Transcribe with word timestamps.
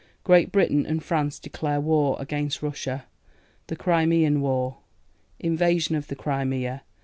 Great 0.23 0.51
Britain 0.51 0.83
and 0.83 1.03
France 1.03 1.37
declare 1.37 1.79
war 1.79 2.17
against 2.19 2.63
Russia. 2.63 3.05
THE 3.67 3.75
CRIMEAN 3.75 4.41
WAR. 4.41 4.79
Invasion 5.39 5.95
of 5.95 6.07
the 6.07 6.15
Crimea. 6.15 6.81